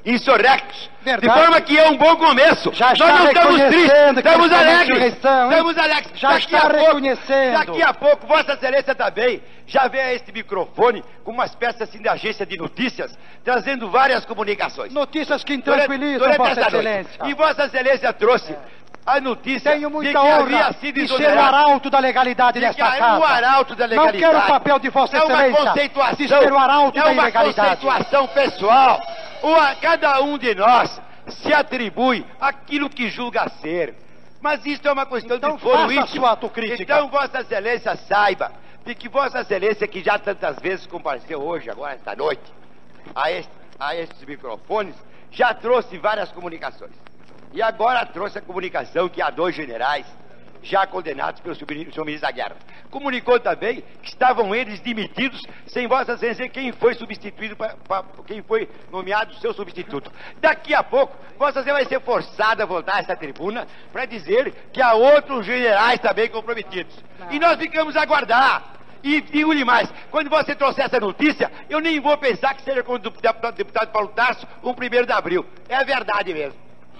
insurrectos. 0.06 0.88
Verdade. 1.16 1.38
De 1.38 1.40
forma 1.44 1.60
que 1.60 1.78
é 1.78 1.88
um 1.88 1.96
bom 1.96 2.16
começo. 2.16 2.72
Já 2.74 2.88
Nós 2.90 2.98
não 2.98 3.26
estamos 3.28 3.60
tristes, 3.62 4.16
estamos 4.16 4.52
alegres. 4.52 5.14
Estamos 5.14 5.78
alegres. 5.78 6.12
Já 6.20 6.28
Daqui 6.32 6.44
está 6.46 6.58
a 6.58 6.70
pouco- 6.70 6.84
reconhecendo. 6.86 7.52
Daqui 7.58 7.82
a 7.82 7.94
pouco, 7.94 8.26
Vossa 8.26 8.52
Excelência 8.54 8.94
também 8.94 9.42
já 9.66 9.86
vê 9.88 10.00
a 10.00 10.14
este 10.14 10.32
microfone 10.32 11.02
com 11.24 11.32
umas 11.32 11.54
peças 11.54 11.82
assim 11.82 12.00
da 12.02 12.12
agência 12.12 12.44
de 12.46 12.56
notícias, 12.56 13.16
trazendo 13.44 13.90
várias 13.90 14.24
comunicações. 14.24 14.92
Notícias 14.92 15.42
que 15.44 15.56
Durante- 15.56 15.86
tranquilizam, 15.86 16.18
durante 16.20 16.38
Vossa 16.38 16.50
essa 16.52 16.60
noite. 16.70 16.76
Excelência. 16.76 17.20
E 17.26 17.34
Vossa 17.34 17.64
Excelência 17.64 18.12
trouxe 18.12 18.56
a 19.06 19.20
notícia 19.20 19.70
Tenho 19.72 19.88
de 19.88 19.94
muita 19.94 20.10
que 20.12 20.18
honra 20.18 20.42
havia 20.42 20.72
sido 20.74 20.94
de 21.00 21.08
ser 21.08 21.34
o 21.34 21.40
arauto 21.40 21.88
da 21.88 21.98
legalidade 21.98 22.60
De 22.60 22.66
nesta 22.66 22.84
casa. 22.84 22.96
é 22.98 23.18
o 23.18 23.24
arauto 23.24 23.74
da 23.74 23.86
legalidade. 23.86 24.20
Não 24.22 24.30
quero 24.32 24.44
o 24.44 24.46
papel 24.46 24.78
de 24.78 24.90
Vossa 24.90 25.16
é 25.16 25.22
uma 25.22 25.32
Excelência 25.32 25.64
conceituação. 25.66 26.16
de 26.16 26.28
ser 26.28 26.52
o 26.52 26.58
arauto 26.58 26.98
é 26.98 27.02
da 27.02 27.08
uma 27.10 27.22
ilegalidade. 27.22 27.80
conceituação 27.80 28.26
pessoal. 28.28 29.00
O 29.42 29.54
a- 29.54 29.74
cada 29.76 30.20
um 30.22 30.36
de 30.38 30.54
nós 30.54 31.00
se 31.28 31.52
atribui 31.52 32.24
aquilo 32.40 32.88
que 32.90 33.08
julga 33.08 33.48
ser. 33.60 33.94
Mas 34.40 34.64
isso 34.64 34.86
é 34.86 34.92
uma 34.92 35.04
questão 35.06 35.36
Então 35.36 35.56
de 35.56 35.62
foro 35.62 35.90
íntimo. 35.92 36.06
sua 36.06 36.30
autocrítica. 36.30 36.82
Então, 36.82 37.08
Vossa 37.08 37.40
Excelência 37.40 37.96
saiba 37.96 38.52
de 38.84 38.94
que 38.94 39.08
Vossa 39.08 39.40
Excelência, 39.40 39.86
que 39.88 40.02
já 40.02 40.18
tantas 40.18 40.56
vezes 40.60 40.86
compareceu 40.86 41.40
hoje, 41.42 41.68
agora 41.68 41.94
esta 41.94 42.14
noite, 42.14 42.42
a, 43.14 43.30
este, 43.32 43.50
a 43.78 43.96
estes 43.96 44.24
microfones, 44.24 44.94
já 45.30 45.52
trouxe 45.52 45.98
várias 45.98 46.30
comunicações. 46.30 46.92
E 47.52 47.60
agora 47.60 48.06
trouxe 48.06 48.38
a 48.38 48.42
comunicação 48.42 49.08
que 49.08 49.20
há 49.20 49.30
dois 49.30 49.54
generais 49.54 50.06
já 50.62 50.86
condenados 50.86 51.40
pelo 51.40 51.54
senhor 51.54 52.04
ministro 52.04 52.20
da 52.20 52.30
Guerra. 52.30 52.56
Comunicou 52.90 53.38
também 53.38 53.82
que 54.02 54.08
estavam 54.08 54.54
eles 54.54 54.80
demitidos 54.80 55.40
sem 55.66 55.86
Vossa 55.86 56.12
Excelência 56.12 56.48
quem 56.48 56.72
foi 56.72 56.94
substituído, 56.94 57.56
pa- 57.56 57.74
pa- 57.86 58.04
quem 58.26 58.42
foi 58.42 58.68
nomeado 58.90 59.34
seu 59.36 59.52
substituto. 59.52 60.10
Daqui 60.40 60.74
a 60.74 60.82
pouco, 60.82 61.16
Vossa 61.38 61.60
Excelência 61.60 61.72
vai 61.74 61.84
ser 61.84 62.00
forçada 62.00 62.62
a 62.62 62.66
voltar 62.66 62.96
a 62.96 62.98
essa 63.00 63.16
tribuna 63.16 63.66
para 63.92 64.04
dizer 64.04 64.52
que 64.72 64.80
há 64.80 64.94
outros 64.94 65.44
generais 65.46 66.00
também 66.00 66.28
comprometidos. 66.28 66.94
E 67.30 67.38
nós 67.38 67.56
ficamos 67.58 67.96
a 67.96 68.02
aguardar. 68.02 68.74
E 69.02 69.20
digo-lhe 69.20 69.64
mais, 69.64 69.88
quando 70.10 70.28
você 70.28 70.56
trouxer 70.56 70.84
essa 70.86 70.98
notícia, 70.98 71.52
eu 71.70 71.78
nem 71.78 72.00
vou 72.00 72.18
pensar 72.18 72.52
que 72.54 72.62
seja 72.62 72.82
com 72.82 72.94
o 72.94 72.98
deputado, 72.98 73.52
deputado 73.54 73.92
Paulo 73.92 74.08
Tarso 74.08 74.44
um 74.64 74.74
primeiro 74.74 75.06
de 75.06 75.12
abril. 75.12 75.46
É 75.68 75.84
verdade 75.84 76.34
mesmo. 76.34 76.58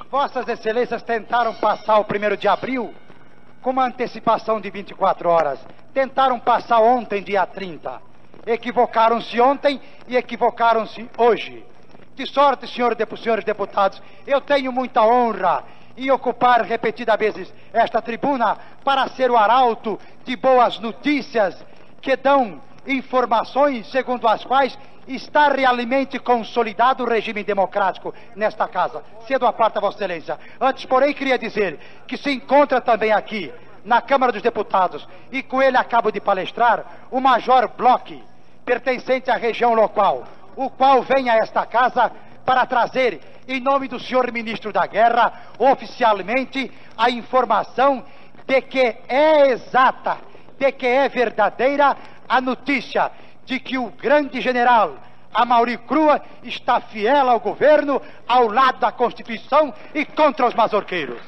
Vossas 0.08 0.46
Excelências 0.48 1.02
tentaram 1.02 1.54
passar 1.54 1.98
o 1.98 2.04
primeiro 2.04 2.36
de 2.36 2.46
abril 2.46 2.94
com 3.62 3.70
uma 3.70 3.86
antecipação 3.86 4.60
de 4.60 4.70
24 4.70 5.28
horas. 5.28 5.58
Tentaram 5.92 6.38
passar 6.38 6.80
ontem, 6.80 7.22
dia 7.22 7.46
30. 7.46 8.00
Equivocaram-se 8.46 9.40
ontem 9.40 9.80
e 10.06 10.16
equivocaram-se 10.16 11.08
hoje. 11.16 11.64
De 12.14 12.26
sorte, 12.26 12.66
senhores 12.66 13.44
deputados, 13.44 14.02
eu 14.26 14.40
tenho 14.40 14.72
muita 14.72 15.02
honra 15.02 15.64
em 15.96 16.10
ocupar 16.10 16.62
repetidas 16.62 17.18
vezes 17.18 17.52
esta 17.72 18.00
tribuna 18.00 18.56
para 18.84 19.08
ser 19.08 19.30
o 19.30 19.36
arauto 19.36 19.98
de 20.24 20.36
boas 20.36 20.78
notícias 20.78 21.56
que 22.00 22.16
dão 22.16 22.60
informações 22.86 23.90
segundo 23.90 24.26
as 24.26 24.44
quais 24.44 24.78
está 25.14 25.48
realmente 25.48 26.18
consolidado 26.18 27.02
o 27.02 27.08
regime 27.08 27.42
democrático 27.42 28.14
nesta 28.36 28.68
casa. 28.68 29.02
Cedo 29.26 29.46
a 29.46 29.52
parte, 29.52 29.80
Vossa 29.80 29.96
Excelência. 29.96 30.38
Antes, 30.60 30.84
porém, 30.84 31.14
queria 31.14 31.38
dizer 31.38 31.78
que 32.06 32.16
se 32.16 32.30
encontra 32.30 32.80
também 32.80 33.12
aqui, 33.12 33.52
na 33.84 34.02
Câmara 34.02 34.32
dos 34.32 34.42
Deputados, 34.42 35.08
e 35.32 35.42
com 35.42 35.62
ele 35.62 35.76
acabo 35.76 36.10
de 36.10 36.20
palestrar, 36.20 36.84
o 37.10 37.20
Major 37.20 37.68
Bloch, 37.68 38.22
pertencente 38.64 39.30
à 39.30 39.36
região 39.36 39.72
local, 39.72 40.24
o 40.54 40.68
qual 40.68 41.02
vem 41.02 41.30
a 41.30 41.36
esta 41.36 41.64
casa 41.64 42.12
para 42.44 42.66
trazer, 42.66 43.20
em 43.46 43.60
nome 43.60 43.88
do 43.88 43.98
senhor 43.98 44.30
ministro 44.30 44.72
da 44.72 44.86
Guerra, 44.86 45.32
oficialmente, 45.58 46.70
a 46.96 47.08
informação 47.08 48.04
de 48.46 48.60
que 48.60 48.96
é 49.08 49.50
exata, 49.52 50.18
de 50.58 50.70
que 50.72 50.86
é 50.86 51.08
verdadeira 51.08 51.96
a 52.28 52.40
notícia 52.40 53.10
de 53.48 53.58
que 53.58 53.78
o 53.78 53.90
grande 53.90 54.40
general 54.42 54.98
Amauri 55.32 55.78
Crua 55.78 56.20
está 56.42 56.80
fiel 56.80 57.28
ao 57.28 57.40
governo, 57.40 58.00
ao 58.26 58.48
lado 58.48 58.78
da 58.78 58.92
Constituição 58.92 59.72
e 59.94 60.04
contra 60.04 60.46
os 60.46 60.54
mazorqueiros. 60.54 61.20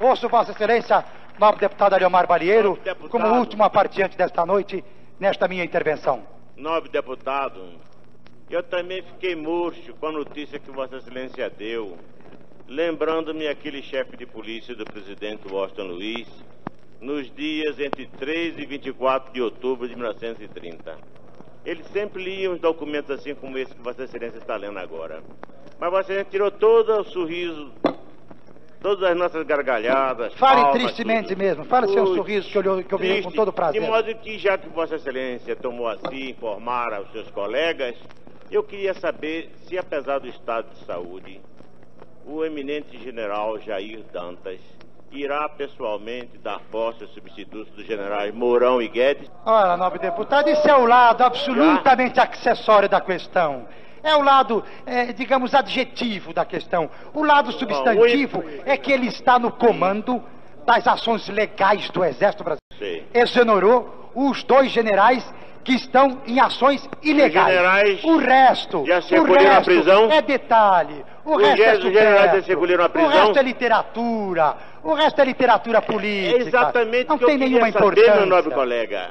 Ouço 0.00 0.28
Vossa 0.28 0.50
Excelência, 0.50 1.04
nobre 1.38 1.60
deputado 1.60 1.94
Ariomar 1.94 2.26
Balieiro, 2.26 2.78
deputado. 2.82 3.08
como 3.08 3.38
último 3.38 3.62
apartiante 3.62 4.16
desta 4.16 4.44
noite, 4.44 4.84
nesta 5.18 5.46
minha 5.46 5.64
intervenção. 5.64 6.22
Nobre 6.56 6.90
deputado, 6.90 7.60
eu 8.50 8.62
também 8.62 9.02
fiquei 9.02 9.36
murcho 9.36 9.94
com 9.94 10.08
a 10.08 10.12
notícia 10.12 10.58
que 10.58 10.70
Vossa 10.70 10.96
Excelência 10.96 11.48
deu, 11.48 11.96
lembrando-me 12.66 13.46
aquele 13.46 13.82
chefe 13.82 14.16
de 14.16 14.26
polícia 14.26 14.74
do 14.74 14.84
presidente 14.84 15.46
Washington 15.46 15.84
Luiz, 15.84 16.28
nos 17.00 17.32
dias 17.34 17.78
entre 17.78 18.06
13 18.06 18.60
e 18.60 18.66
24 18.66 19.32
de 19.32 19.40
outubro 19.42 19.88
de 19.88 19.94
1930. 19.94 21.14
Ele 21.64 21.82
sempre 21.92 22.22
lia 22.22 22.50
uns 22.50 22.60
documentos 22.60 23.10
assim 23.10 23.34
como 23.34 23.56
esse 23.56 23.74
que 23.74 23.80
Vossa 23.80 24.04
Excelência 24.04 24.38
está 24.38 24.56
lendo 24.56 24.78
agora. 24.78 25.22
Mas 25.80 25.90
Vossa 25.90 26.02
Excelência 26.02 26.30
tirou 26.30 26.50
todo 26.50 27.00
o 27.00 27.04
sorriso, 27.04 27.72
todas 28.82 29.10
as 29.10 29.16
nossas 29.16 29.46
gargalhadas. 29.46 30.34
Fale 30.34 30.60
palmas, 30.60 30.82
tristemente 30.82 31.28
tudo. 31.28 31.38
mesmo, 31.38 31.64
fale 31.64 31.86
Ui, 31.86 32.16
sorriso 32.16 32.50
que 32.50 32.58
eu, 32.58 32.84
que 32.84 32.94
eu 32.94 32.98
vi 32.98 33.22
com 33.22 33.30
todo 33.30 33.52
prazer. 33.52 33.80
De 33.80 33.86
modo 33.86 34.14
que, 34.16 34.38
já 34.38 34.58
que 34.58 34.68
Vossa 34.68 34.96
Excelência 34.96 35.56
tomou 35.56 35.88
assim 35.88 36.30
informar 36.30 36.92
aos 36.92 37.10
seus 37.12 37.30
colegas, 37.30 37.96
eu 38.50 38.62
queria 38.62 38.92
saber 38.92 39.50
se, 39.66 39.78
apesar 39.78 40.18
do 40.18 40.28
estado 40.28 40.68
de 40.74 40.84
saúde, 40.84 41.40
o 42.26 42.44
eminente 42.44 43.02
general 43.02 43.58
Jair 43.58 44.04
Dantas 44.12 44.60
irá 45.14 45.48
pessoalmente 45.48 46.38
dar 46.38 46.60
posse 46.70 47.02
aos 47.02 47.12
substitutos 47.14 47.72
dos 47.74 47.86
generais 47.86 48.34
Mourão 48.34 48.80
e 48.82 48.88
Guedes. 48.88 49.30
Ora, 49.44 49.76
nobre 49.76 49.98
deputado, 49.98 50.48
isso 50.48 50.68
é 50.68 50.74
o 50.76 50.84
lado 50.86 51.22
absolutamente 51.22 52.18
acessório 52.20 52.88
da 52.88 53.00
questão. 53.00 53.66
É 54.02 54.14
o 54.16 54.22
lado, 54.22 54.62
eh, 54.84 55.12
digamos, 55.12 55.54
adjetivo 55.54 56.34
da 56.34 56.44
questão. 56.44 56.90
O 57.14 57.24
lado 57.24 57.50
substantivo 57.52 58.42
Bom, 58.42 58.48
o- 58.48 58.62
é 58.66 58.76
que 58.76 58.92
ele 58.92 59.06
está 59.06 59.38
no 59.38 59.50
comando 59.50 60.22
das 60.66 60.86
ações 60.86 61.26
legais 61.28 61.88
do 61.90 62.04
Exército 62.04 62.44
Brasileiro. 62.44 62.60
Sei. 62.78 63.06
Exonerou 63.14 64.10
os 64.14 64.42
dois 64.44 64.70
generais 64.70 65.24
que 65.62 65.72
estão 65.72 66.20
em 66.26 66.38
ações 66.38 66.86
ilegais. 67.02 67.46
generais 67.48 68.04
o 68.04 68.18
resto, 68.18 68.84
já 68.86 69.00
se 69.00 69.18
o 69.18 69.24
resto 69.32 69.64
prisão? 69.64 70.10
é 70.10 70.20
detalhe. 70.20 71.02
O 71.24 71.38
resto 71.38 71.62
é 71.62 71.64
já 71.64 71.80
superfluo. 71.80 72.42
se 72.42 72.48
recolheram 72.50 72.84
à 72.84 72.88
O 72.88 73.08
resto 73.08 73.38
é 73.38 73.42
literatura. 73.42 74.56
O 74.84 74.92
resto 74.92 75.20
é 75.20 75.24
literatura 75.24 75.80
política. 75.80 76.36
É 76.44 76.46
exatamente 76.46 77.08
Não 77.08 77.16
tem 77.16 77.38
nenhuma 77.38 77.72
saber, 77.72 77.78
importância. 77.78 78.14
meu 78.16 78.26
nobre 78.26 78.54
colega. 78.54 79.10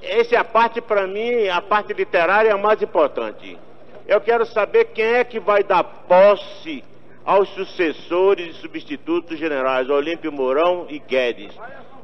Essa 0.00 0.36
é 0.36 0.38
a 0.38 0.44
parte, 0.44 0.80
para 0.80 1.06
mim, 1.08 1.48
a 1.48 1.60
parte 1.60 1.92
literária 1.92 2.50
é 2.50 2.52
a 2.52 2.56
mais 2.56 2.80
importante. 2.80 3.58
Eu 4.06 4.20
quero 4.20 4.46
saber 4.46 4.86
quem 4.86 5.04
é 5.04 5.24
que 5.24 5.40
vai 5.40 5.64
dar 5.64 5.82
posse 5.82 6.84
aos 7.24 7.48
sucessores 7.50 8.56
e 8.56 8.60
substitutos 8.60 9.38
generais 9.38 9.90
Olímpio 9.90 10.32
Mourão 10.32 10.86
e 10.88 10.98
Guedes. 11.00 11.52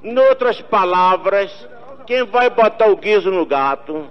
Em 0.02 0.17
outras 0.19 0.61
palavras, 0.62 1.50
quem 2.07 2.25
vai 2.25 2.50
botar 2.50 2.87
o 2.87 2.97
guiso 2.97 3.31
no 3.31 3.47
gato? 3.47 4.09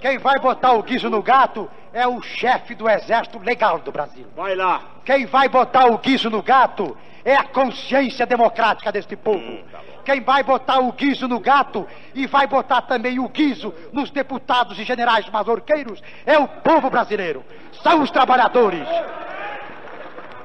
Quem 0.00 0.18
vai 0.18 0.38
botar 0.38 0.72
o 0.72 0.82
guiso 0.82 1.10
no 1.10 1.22
gato 1.22 1.68
é 1.92 2.06
o 2.06 2.20
chefe 2.22 2.74
do 2.74 2.88
exército 2.88 3.38
legal 3.38 3.78
do 3.78 3.90
Brasil. 3.92 4.26
Vai 4.36 4.54
lá. 4.54 4.80
Quem 5.04 5.26
vai 5.26 5.48
botar 5.48 5.86
o 5.86 5.98
guiso 5.98 6.28
no 6.30 6.42
gato 6.42 6.96
é 7.24 7.34
a 7.34 7.44
consciência 7.44 8.26
democrática 8.26 8.90
deste 8.92 9.16
povo. 9.16 9.38
Hum, 9.38 9.62
tá 9.70 9.80
Quem 10.04 10.20
vai 10.20 10.42
botar 10.42 10.80
o 10.80 10.92
guiso 10.92 11.28
no 11.28 11.40
gato 11.40 11.86
e 12.14 12.26
vai 12.26 12.46
botar 12.46 12.82
também 12.82 13.18
o 13.18 13.28
guiso 13.28 13.74
nos 13.92 14.10
deputados 14.10 14.78
e 14.78 14.84
generais 14.84 15.28
mazorqueiros 15.28 16.02
é 16.24 16.38
o 16.38 16.48
povo 16.48 16.88
brasileiro. 16.90 17.44
São 17.82 18.02
os 18.02 18.10
trabalhadores. 18.10 18.86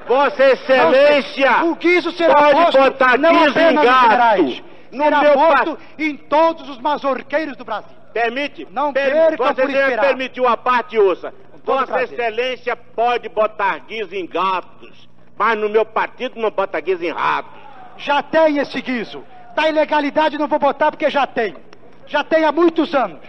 Vossa 0.06 0.44
Excelência 0.44 1.64
o 1.64 1.74
guiso 1.76 2.12
será 2.12 2.34
pode 2.34 2.52
posto 2.52 2.78
botar 2.78 3.18
não 3.18 3.32
guiso 3.32 3.58
em 3.58 3.74
gato. 3.74 4.02
generais, 4.02 4.62
No 4.92 5.04
será 5.04 5.20
meu 5.20 5.32
posto 5.32 5.78
em 5.98 6.16
todos 6.16 6.68
os 6.68 6.78
mazorqueiros 6.78 7.56
do 7.56 7.64
Brasil. 7.64 8.03
Permite? 8.14 8.66
Não 8.70 8.92
Per- 8.92 9.12
percam 9.12 9.46
Vossa 9.48 9.62
Excelência 9.64 9.98
permitiu 9.98 10.48
a 10.48 10.56
parte 10.56 10.96
ouça. 10.98 11.34
Vossa 11.64 11.86
prazer. 11.86 12.18
Excelência 12.18 12.76
pode 12.76 13.28
botar 13.28 13.78
guiso 13.80 14.14
em 14.14 14.26
gatos, 14.26 15.08
mas 15.36 15.58
no 15.58 15.68
meu 15.68 15.84
partido 15.84 16.40
não 16.40 16.50
bota 16.50 16.78
guiso 16.80 17.04
em 17.04 17.10
ratos. 17.10 17.52
Já 17.98 18.22
tem 18.22 18.58
esse 18.58 18.80
guiso. 18.80 19.24
Da 19.54 19.68
ilegalidade 19.68 20.38
não 20.38 20.46
vou 20.46 20.58
botar 20.58 20.90
porque 20.90 21.10
já 21.10 21.26
tem. 21.26 21.56
Já 22.06 22.22
tem 22.22 22.44
há 22.44 22.52
muitos 22.52 22.94
anos. 22.94 23.20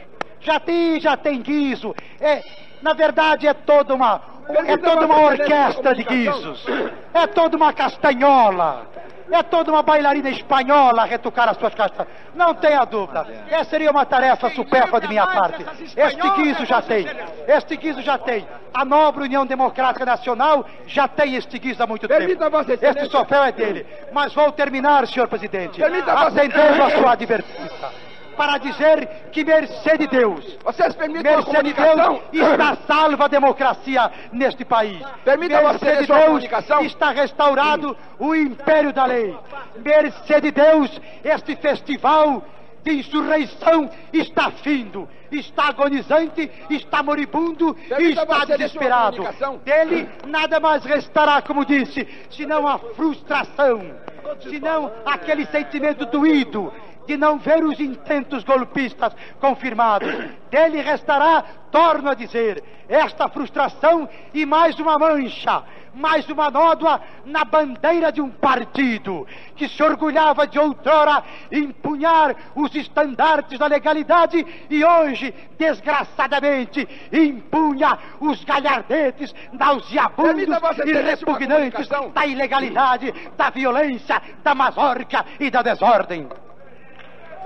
Já 0.41 0.59
tem, 0.59 0.99
já 0.99 1.17
tem 1.17 1.41
guiso. 1.41 1.95
É, 2.19 2.43
na 2.81 2.93
verdade 2.93 3.47
é 3.47 3.53
toda 3.53 3.93
uma 3.95 4.21
é 4.49 4.77
toda 4.77 5.05
uma 5.05 5.21
orquestra 5.21 5.95
de 5.95 6.03
guizos. 6.03 6.65
É 7.13 7.27
toda 7.27 7.57
uma 7.57 7.73
castanhola. 7.73 8.87
É 9.31 9.41
toda 9.41 9.71
uma 9.71 9.81
bailarina 9.81 10.29
espanhola 10.29 11.01
a 11.01 11.05
retocar 11.05 11.49
as 11.49 11.57
suas 11.57 11.73
castanhas. 11.73 12.11
Não 12.35 12.53
tenha 12.53 12.85
dúvida. 12.85 13.25
Essa 13.49 13.71
seria 13.71 13.89
uma 13.89 14.05
tarefa 14.05 14.51
supérflua 14.51 15.01
de 15.01 15.07
minha 15.07 15.25
parte. 15.25 15.65
Este 15.97 16.29
guiso 16.35 16.63
já 16.65 16.81
tem. 16.81 17.07
Este 17.47 17.75
guiso 17.75 18.01
já 18.03 18.19
tem. 18.19 18.47
A 18.71 18.85
nobre 18.85 19.23
União 19.23 19.45
Democrática 19.45 20.05
Nacional 20.05 20.65
já 20.85 21.07
tem 21.07 21.35
este 21.35 21.57
guizo 21.57 21.81
há 21.81 21.87
muito 21.87 22.07
tempo. 22.07 22.21
Este 22.81 23.09
troféu 23.09 23.43
é 23.43 23.51
dele. 23.51 23.85
Mas 24.13 24.33
vou 24.33 24.51
terminar, 24.51 25.07
senhor 25.07 25.27
presidente, 25.27 25.81
atendendo 25.83 26.83
a 26.83 26.89
sua 26.91 27.11
advertência. 27.13 28.04
Para 28.35 28.57
dizer 28.57 29.29
que, 29.31 29.43
mercê 29.43 29.97
de 29.97 30.07
Deus, 30.07 30.57
Vocês 30.63 30.95
permitem 30.95 31.35
mercê 31.35 31.63
de? 31.63 31.73
Deus, 31.73 32.21
está 32.33 32.77
salva 32.87 33.25
a 33.25 33.27
democracia 33.27 34.11
neste 34.31 34.65
país. 34.65 35.01
Permita, 35.23 35.61
mercê 35.61 36.01
de 36.01 36.07
Deus, 36.07 36.45
está 36.85 37.11
restaurado 37.11 37.95
o 38.19 38.35
império 38.35 38.91
da 38.91 39.05
lei. 39.05 39.35
Mercê 39.77 40.41
de 40.41 40.51
Deus, 40.51 41.01
este 41.23 41.55
festival 41.55 42.43
de 42.85 42.99
insurreição 42.99 43.89
está 44.13 44.51
findo, 44.51 45.09
está 45.31 45.69
agonizante, 45.69 46.51
está 46.69 47.01
moribundo 47.01 47.75
e 47.97 48.11
está 48.11 48.45
desesperado. 48.45 49.23
Dele 49.63 50.07
nada 50.27 50.59
mais 50.59 50.85
restará, 50.85 51.41
como 51.41 51.65
disse, 51.65 52.07
senão 52.29 52.67
a 52.67 52.77
frustração, 52.77 53.81
senão 54.47 54.91
aquele 55.03 55.47
sentimento 55.47 56.05
doído 56.05 56.71
de 57.05 57.17
não 57.17 57.37
ver 57.37 57.63
os 57.63 57.79
intentos 57.79 58.43
golpistas 58.43 59.13
confirmados. 59.39 60.09
Dele 60.49 60.81
restará, 60.81 61.43
torno 61.71 62.09
a 62.09 62.13
dizer, 62.13 62.63
esta 62.87 63.27
frustração 63.27 64.07
e 64.33 64.45
mais 64.45 64.79
uma 64.79 64.97
mancha, 64.97 65.63
mais 65.93 66.27
uma 66.29 66.51
nódoa 66.51 67.01
na 67.25 67.43
bandeira 67.43 68.11
de 68.11 68.21
um 68.21 68.29
partido 68.29 69.25
que 69.55 69.67
se 69.67 69.81
orgulhava 69.81 70.45
de 70.45 70.59
outrora 70.59 71.23
empunhar 71.51 72.35
os 72.55 72.75
estandartes 72.75 73.57
da 73.57 73.67
legalidade 73.67 74.45
e 74.69 74.83
hoje, 74.83 75.33
desgraçadamente, 75.57 76.87
empunha 77.11 77.97
os 78.19 78.43
galhardetes 78.43 79.33
nauseabundos 79.53 80.57
e 80.85 80.93
repugnantes 80.93 81.87
da 82.13 82.25
ilegalidade, 82.25 83.13
da 83.37 83.49
violência, 83.49 84.21
da 84.43 84.53
mazorca 84.53 85.25
e 85.39 85.49
da 85.49 85.61
desordem. 85.61 86.27